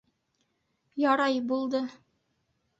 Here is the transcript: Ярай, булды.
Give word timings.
Ярай, 1.05 1.39
булды. 1.53 1.85